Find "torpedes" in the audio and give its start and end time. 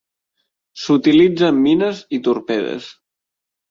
2.33-2.93